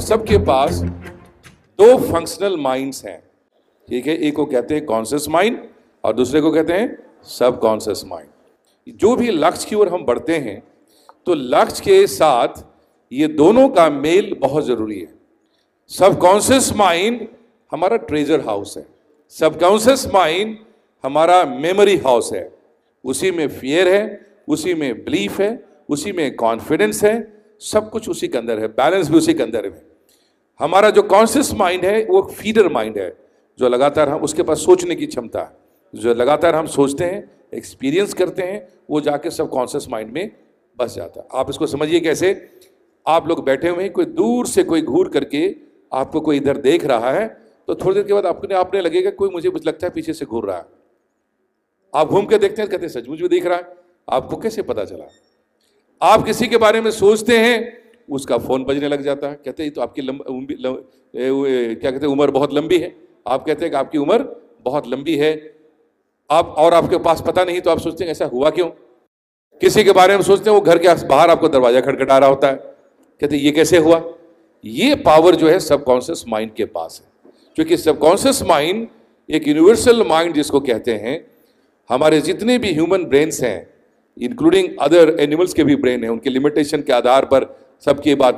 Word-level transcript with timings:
सबके 0.00 0.38
पास 0.44 0.80
दो 0.82 1.96
functional 2.02 2.56
minds 2.56 3.04
हैं। 3.04 3.18
ठीक 3.88 4.06
है, 4.06 4.16
एक 4.16 4.34
को 4.36 4.44
कहते 4.46 4.74
हैं 4.74 4.84
कॉन्शियस 4.86 5.28
माइंड 5.28 5.58
और 6.04 6.12
दूसरे 6.12 6.40
को 6.40 6.50
कहते 6.52 6.72
हैं 6.72 6.98
सब 7.28 7.58
कॉन्शियस 7.60 8.04
माइंड 8.06 8.28
जो 9.00 9.14
भी 9.16 9.30
लक्ष्य 9.30 9.68
की 9.68 9.76
ओर 9.76 9.88
हम 9.88 10.04
बढ़ते 10.04 10.36
हैं 10.38 10.62
तो 11.26 11.34
लक्ष्य 11.34 11.84
के 11.84 12.06
साथ 12.06 12.62
ये 13.12 13.26
दोनों 13.28 13.68
का 13.68 13.88
मेल 13.90 14.34
बहुत 14.40 14.64
ज़रूरी 14.64 15.00
है। 15.00 15.12
सबकॉन्शियस 15.90 16.72
माइंड 16.76 17.26
हमारा 17.72 17.96
ट्रेजर 17.98 18.40
हाउस 18.40 18.76
है। 18.76 18.86
सबकॉन्शियस 19.34 20.06
माइंड 20.14 20.56
हमारा 21.04 21.42
मेमोरी 21.44 21.96
हाउस 21.96 22.32
है। 22.32 22.50
उसी 23.04 23.30
में 23.30 23.46
फियर 23.48 23.88
है, 23.88 24.26
उसी 24.48 24.74
में 24.74 25.04
बिलीफ 25.04 25.40
है, 25.40 25.52
उसी 25.88 26.12
में 26.12 26.34
कॉन्फिडेंस 26.36 27.02
है, 27.04 27.14
सब 27.62 27.90
कुछ 27.90 28.08
उसी 28.08 28.28
के 28.28 28.38
अंदर 28.38 28.58
है 28.58 28.68
बैलेंस 28.70 29.08
भी 29.10 29.16
उसी 29.18 29.34
के 29.34 29.42
अंदर 29.42 29.64
है। 29.64 29.89
हमारा 30.60 30.90
जो 30.90 31.02
कॉन्शियस 31.02 31.52
माइंड 31.54 31.84
है, 31.84 32.04
वो 32.04 32.22
फीडर 32.22 32.68
माइंड 32.68 32.98
है। 32.98 33.16
जो 33.58 33.68
लगातार 33.68 34.08
हम, 34.08 34.20
उसके 34.20 34.42
पास 34.42 34.58
सोचने 34.58 34.94
की 34.94 35.06
क्षमता 35.06 35.40
है। 35.40 35.56
जो 35.94 36.14
लगातार 36.14 36.54
हम 36.54 36.66
सोचते 36.66 37.04
हैं 37.04 37.30
एक्सपीरियंस 37.54 38.14
करते 38.14 38.42
हैं, 38.42 38.68
वो 38.90 39.00
जाके 39.00 39.30
सब 39.30 39.48
कॉन्शियस 39.50 39.88
माइंड 39.88 40.12
में 40.12 40.30
बस 40.78 40.94
जाता 40.94 41.20
है। 41.20 41.26
आप 41.34 41.50
इसको 41.50 41.66
समझिए 41.66 42.00
कैसे? 42.00 42.48
आप 43.06 43.28
लोग 43.28 43.44
बैठे 43.44 43.68
हुए 43.68 43.82
हैं, 43.82 43.92
कोई 43.92 44.04
दूर 44.04 44.46
से 44.46 44.62
कोई 44.62 44.82
घूर 44.82 45.08
करके 45.08 45.54
आपको 45.92 46.20
कोई 46.20 46.36
इधर 46.36 46.56
देख 46.56 46.84
रहा 46.84 47.10
है 47.10 47.26
तो 47.68 47.74
थोड़ी 47.74 47.94
देर 47.94 48.04
के 48.04 48.12
बाद 48.12 48.26
आपने 48.26 48.54
आपने 48.54 48.80
लगेगा, 48.80 49.10
कोई 49.10 49.30
मुझे 49.30 49.50
कुछ 49.50 49.66
लगता 49.66 49.86
है, 49.86 49.92
पीछे 49.92 50.12
से 50.12 50.24
घूर 50.24 50.46
रहा 50.46 50.56
है। 50.56 50.64
आप 51.94 52.08
घूम 52.08 52.26
के 52.26 52.38
देखते 52.38 52.62
हैं, 52.62 52.70
कहते 52.70 52.86
हैं, 52.86 52.92
सचमुच 52.92 53.20
भी 53.20 53.28
देख 53.28 53.46
रहा 53.46 53.56
है। 53.56 53.74
आपको 54.10 54.36
कैसे 54.36 54.62
पता 54.62 54.84
चला? 54.84 55.04
आप 56.02 56.24
किसी 56.24 56.46
के 56.46 56.56
बारे 56.56 56.80
में 56.80 56.90
सोचते 56.90 57.38
हैं 57.38 57.79
उसका 58.10 58.38
फ़ोन 58.38 58.64
बजने 58.64 58.88
लग 58.88 59.02
जाता 59.02 59.28
है। 59.28 59.40
कहते 59.44 59.62
हैं 59.62 59.72
तो 59.72 59.80
आपकी 59.80 60.02
लंब, 60.02 60.24
लंब, 60.28 60.84
क्या 61.14 61.90
कहते 61.90 62.06
हैं 62.06 62.12
उम्र 62.12 62.30
बहुत 62.30 62.54
लंबी 62.54 62.78
है। 62.78 62.94
आप 63.26 63.44
कहते 63.46 63.64
हैं 63.64 63.70
कि 63.70 63.76
आपकी 63.76 63.98
उम्र 63.98 64.24
बहुत 64.64 64.88
लंबी 64.88 65.16
है। 65.16 65.32
आप 66.30 66.54
और 66.58 66.74
आपके 66.74 66.98
पास 67.00 67.22
पता 67.26 67.44
नहीं 67.44 67.60
तो 67.60 67.70
आप 67.70 67.78
सोचते 67.80 68.04
हैं 68.04 68.10
ऐसा 68.10 68.24
हुआ 68.26 68.50
क्यों? 68.50 68.68
किसी 69.60 69.84
के 69.84 69.92
बारे 69.92 70.16
में 70.16 70.22
सोचते 70.22 70.50
हैं 70.50 70.56
वो 70.56 70.60
घर 70.62 70.78
के 70.78 70.94
बाहर 71.06 71.30
आपको 71.30 71.48
दरवाज़ा 71.48 71.80
खटखटा 71.80 72.18
रहा 72.18 72.28
होता 72.28 72.48
है। 72.48 72.56
कहते 73.22 73.36
ये 73.36 73.50
कैसे 73.50 73.78
हुआ? 73.78 74.02
ये 74.64 74.94
पावर 74.96 75.34
जो 75.34 75.48
है 75.48 75.58
सबकॉन्शियस 75.60 76.24
माइंड 76.28 76.52
के 76.54 76.64
पास 76.66 77.00
है। 77.02 77.32
क्योंकि 77.56 77.76
सबकॉन्शियस 77.76 78.42
माइंड 78.42 78.86
एक 79.28 79.48
यूनिवर्सल 79.48 80.02
माइंड 80.06 80.34
जिसको 80.34 80.60
कहते 80.60 80.94
हैं 80.96 81.18
हमारे 81.90 82.20
जितने 82.20 82.58
भी 82.58 82.72
ह्यूमन 82.72 83.04
ब्रेन्स 83.04 83.42
हैं 83.42 83.68
इंक्लूडिंग 84.16 84.68
अदर 84.80 85.16
एनिमल्स 85.20 85.54
के 85.54 85.64
भी 85.64 85.76
ब्रेन 85.76 86.04
हैं 86.04 86.10
उनके 86.10 86.30
लिमिटेशन 86.30 86.82
के 86.82 86.92
आधार 86.92 87.24
पर 87.24 87.44
सबकी 87.82 88.14
बात 88.14 88.34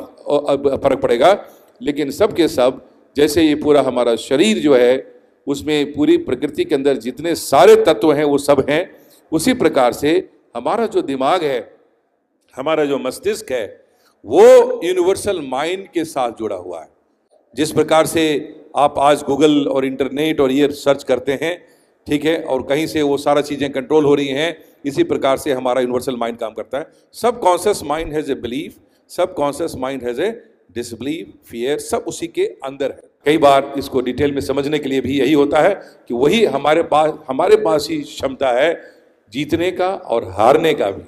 फ़र्क 0.83 1.01
पड़ेगा। 1.01 1.33
लेकिन 1.81 2.11
सब 2.11 2.33
के 2.33 2.49
सब, 2.49 2.81
जैसे 3.17 3.43
ये 3.43 3.55
पूरा 3.55 3.83
हमारा 3.83 4.15
शरीर 4.17 4.59
जो 4.59 4.75
है, 4.75 5.15
उसमें 5.47 5.93
पूरी 5.93 6.17
प्रकृति 6.17 6.65
के 6.65 6.75
अंदर 6.75 6.97
जितने 6.97 7.35
सारे 7.35 7.77
तत्व 7.77 8.13
हैं, 8.13 8.25
वो 8.25 8.39
सब 8.39 8.65
हैं। 8.71 8.91
उसी 9.33 9.55
प्रकार 9.55 9.93
से 9.93 10.13
हमारा 10.57 10.87
जो 10.87 11.03
दिमाग 11.03 11.45
है, 11.45 11.61
हमारा 12.55 12.85
जो 12.85 12.99
मस्तिष्क 12.99 13.51
है, 13.53 13.65
वो 14.25 14.81
यूनिवर्सल 14.85 15.41
माइंड 15.43 15.87
के 15.89 16.05
साथ 16.05 16.33
जुड़ा 16.33 16.57
हुआ 16.57 16.81
है। 16.81 16.89
जिस 17.55 17.73
प्रकार 17.73 18.07
से 18.07 18.25
आप 18.77 18.99
आज 18.99 19.23
गूगल 19.23 19.67
और 19.67 19.85
इंटरनेट 19.85 20.41
और 20.41 20.53
ये 20.53 20.69
सर्च 20.69 21.05
करते 21.05 21.33
हैं, 21.33 21.57
ठीक 22.07 22.25
है, 22.25 22.43
और 22.43 22.63
कहीं 22.63 22.87
से 22.87 23.03
वो 23.03 23.17
सारा 23.17 23.41
चीज़ें 23.41 23.71
कंट्रोल 23.73 24.05
हो 24.05 24.15
रही 24.15 24.29
हैं, 24.29 24.57
इसी 24.85 25.03
प्रकार 25.05 25.37
से 25.37 25.53
हमारा 25.53 25.81
यूनिवर्सल 25.81 26.17
माइंड 26.17 26.39
काम 26.39 26.53
करता 26.53 26.79
है। 26.79 26.87
Subconscious 27.41 27.83
mind 27.85 28.13
has 28.13 28.33
a 28.33 28.35
belief 28.37 28.79
subconscious 29.35 29.75
mind 29.77 30.03
has 30.03 30.21
a 30.23 30.31
disbelieve 30.75 31.33
fear 31.47 31.79
सब 31.79 32.05
उसी 32.09 32.27
के 32.27 32.45
अंदर 32.65 32.91
है। 32.91 33.11
कई 33.25 33.39
बार 33.39 33.73
इसको 33.79 34.01
डिटेल 34.01 34.33
में 34.33 34.41
समझने 34.41 34.79
के 34.79 34.89
लिए 34.89 35.01
भी 35.01 35.19
यही 35.19 35.33
होता 35.33 35.61
है 35.61 35.75
कि 36.09 36.15
वही 36.15 36.45
हमारे 36.45 36.83
पास 36.83 37.13
हमारे 37.29 37.57
पास 37.57 37.87
ही 37.91 38.01
क्षमता 38.03 38.53
है 38.53 38.73
जीतने 39.33 39.71
का 39.71 39.89
और 39.89 40.25
हारने 40.29 40.73
का 40.75 40.91
भी। 40.91 41.03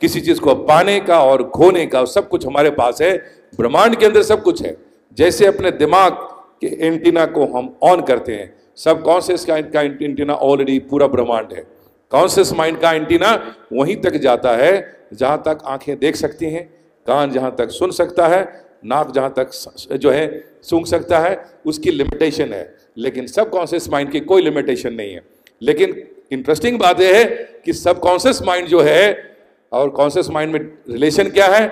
किसी 0.00 0.20
चीज़ 0.20 0.40
को 0.40 0.54
पाने 0.54 0.98
का 1.00 1.18
और 1.20 1.42
खोने 1.50 1.86
का 1.86 2.04
सब 2.04 2.28
कुछ 2.28 2.46
हमारे 2.46 2.70
पास 2.70 3.02
है, 3.02 3.16
ब्रह्मांड 3.56 3.96
के 3.96 4.06
अंदर 4.06 4.22
सब 4.22 4.42
कुछ 4.42 4.62
है। 4.62 4.76
जैसे 5.18 5.46
अपने 5.46 5.70
दिमाग 5.70 6.12
के 6.60 6.66
एंटीना 6.86 7.26
को 7.26 7.44
हम 7.46 7.74
ऑन 7.82 8.02
करते 8.02 8.32
हैं 8.32 8.52
सब 8.76 9.02
कॉन्शियस 9.02 9.44
का 9.44 9.80
एंटीना 9.80 10.34
ऑलरेडी 10.34 10.78
पूरा 10.80 11.06
ब्रह्मांड 11.06 11.52
है। 11.52 11.66
कॉन्शियस 12.12 12.52
माइंड 12.52 12.80
का 12.80 12.92
एंटीना 12.92 13.34
वहीं 13.72 13.96
तक 13.96 14.16
जाता 14.18 14.56
है, 14.56 14.72
जहाँ 15.14 15.42
तक 15.46 15.58
आँखें 15.66 15.98
देख 15.98 16.16
सकती 16.16 16.46
हैं। 16.46 16.68
कान 17.06 17.30
जहाँ 17.30 17.54
तक 17.58 17.70
सुन 17.70 17.90
सकता 17.90 18.28
है, 18.28 18.42
नाक 18.84 19.10
जहाँ 19.10 19.32
तक 19.38 19.50
जो 19.92 20.10
है, 20.10 20.44
सूंघ 20.62 20.86
सकता 20.86 21.18
है, 21.18 21.44
उसकी 21.66 21.90
लिमिटेशन 21.90 22.52
है। 22.52 22.76
लेकिन 22.98 23.26
सब 23.26 23.50
कॉन्शियस 23.50 23.88
माइंड 23.90 24.10
की 24.10 24.20
कोई 24.20 24.42
लिमिटेशन 24.42 24.94
नहीं 24.94 25.14
है। 25.14 25.22
लेकिन 25.62 25.94
इंटरेस्टिंग 26.32 26.78
बात 26.78 27.00
यह 27.00 27.16
है 27.16 27.24
कि 27.64 27.72
सब 27.72 28.00
कॉन्शियस 28.00 28.42
माइंड 28.42 28.68
जो 28.68 28.80
है, 28.80 29.36
और 29.72 29.90
कॉन्शियस 29.90 30.28
माइंड 30.30 30.52
में 30.52 30.60
रिलेशन 30.90 31.30
क्या 31.30 31.46
है? 31.46 31.66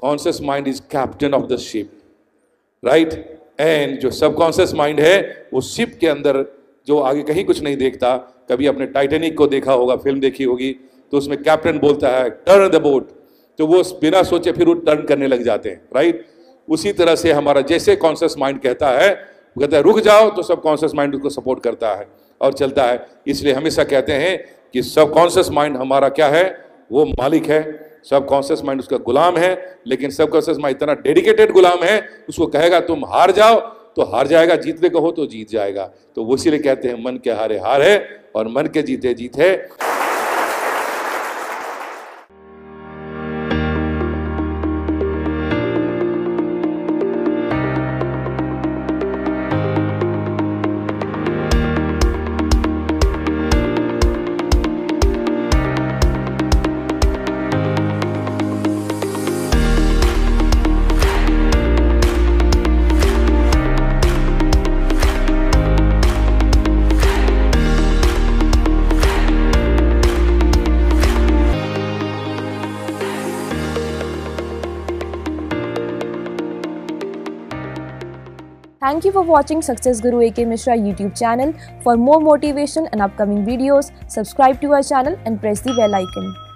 Conscious 0.00 0.40
mind 0.42 0.68
is 0.68 0.80
captain 0.90 1.34
of 1.34 1.46
the 1.46 1.56
ship 1.56 1.90
right 2.82 3.12
and 3.60 3.98
जो 3.98 4.10
सब 4.10 4.34
कॉन्शियस 4.34 4.74
माइंड 4.74 5.00
है, 5.00 5.46
वो 5.54 5.60
शिप 5.60 5.96
के 6.00 6.06
अंदर 6.06 6.44
जो 6.86 6.98
आगे 7.00 7.22
कहीं 7.22 7.44
कुछ 7.44 7.62
नहीं 7.62 7.76
देखता। 7.76 8.16
कभी 8.50 8.66
अपने 8.66 8.86
टाइटेनिक 8.86 9.36
को 9.36 9.46
देखा 9.46 9.72
होगा 9.72 9.96
फ़िल्म 9.96 10.20
देखी 10.20 10.44
होगी 10.44 10.72
तो 11.12 11.18
उसमें 11.18 11.36
कैप्टन 11.42 11.78
बोलता 11.78 12.08
है 12.08 12.30
टर्न 12.30 12.68
द 12.68 12.80
बोट 12.82 13.08
तो 13.58 13.66
वो 13.66 13.82
बिना 14.00 14.22
सोचे 14.22 14.52
फिर 14.52 14.66
वो 14.66 14.74
टर्न 14.74 15.02
करने 15.02 15.26
लग 15.26 15.42
जाते 15.42 15.68
हैं 15.68 15.80
राइट 15.94 16.24
उसी 16.68 16.92
तरह 16.92 17.14
से 17.16 17.32
हमारा 17.32 17.60
जैसे 17.62 17.96
कॉन्शियस 17.96 18.34
माइंड 18.38 18.60
कहता 18.60 18.88
है, 18.90 19.10
वो 19.56 19.60
कहता 19.60 19.76
है, 19.76 19.82
रुक 19.82 20.00
जाओ 20.00 20.30
तो 20.30 20.42
सब 20.42 20.60
कॉन्शियस 20.62 20.94
माइंड 20.94 21.14
उसको 21.14 21.30
सपोर्ट 21.30 21.62
करता 21.62 21.94
है 21.94 22.06
और 22.40 22.52
चलता 22.52 22.84
है। 22.84 23.06
इसलिए 23.26 23.52
हमेशा 23.52 23.84
कहते 23.84 24.12
हैं 24.14 24.38
कि 24.74 24.82
सब 24.82 25.12
कॉन्शियस 25.12 25.50
माइंड 25.50 25.76
हमारा 25.76 26.08
क्या 26.10 26.28
है? 26.28 26.44
वो 26.92 27.04
मालिक 27.06 27.46
है। 27.46 27.62
सब 28.04 28.26
कॉन्शियस 28.26 28.62
माइंड 28.64 28.80
उसका 28.80 28.96
गुलाम 28.98 29.36
है, 29.36 29.80
लेकिन 29.86 30.10
सब 30.10 30.28
कॉन्शियस 30.30 30.58
माइंड 30.58 30.76
इतना 30.76 30.94
डेडिकेटेड 30.96 31.52
गुलाम 31.52 31.82
है, 31.84 32.00
उसको 32.28 32.46
कहेगा, 32.46 32.80
तुम 32.80 33.04
हार 33.04 33.30
जाओ 33.30 33.60
तो 33.96 34.04
हार 34.04 34.26
जाएगा, 34.26 34.56
जीतने 34.56 34.88
को 34.88 35.00
हो 35.00 35.10
तो 35.10 35.26
जीत 35.26 35.50
जाएगा। 35.50 35.90
तो 36.16 36.24
वो 36.24 36.34
इसीलिए 36.34 36.58
कहते 36.60 36.88
हैं, 36.88 37.04
मन 37.04 37.16
के 37.24 37.30
हारे 37.32 37.58
हार 37.58 37.82
है 37.82 38.22
और 38.36 38.48
मन 38.48 38.66
के 38.74 38.82
जीते 38.82 39.14
जीत 39.14 39.36
है। 39.36 39.56
Thank 78.88 79.04
you 79.04 79.12
for 79.12 79.20
watching 79.20 79.60
Success 79.60 80.00
Guru 80.00 80.20
AK 80.26 80.38
Mishra 80.52 80.74
YouTube 80.74 81.14
channel. 81.14 81.52
For 81.82 81.98
more 81.98 82.22
motivation 82.22 82.88
and 82.90 83.02
upcoming 83.02 83.44
videos, 83.44 83.92
subscribe 84.10 84.62
to 84.62 84.72
our 84.72 84.82
channel 84.82 85.20
and 85.26 85.38
press 85.38 85.60
the 85.60 85.74
bell 85.74 85.94
icon. 85.94 86.47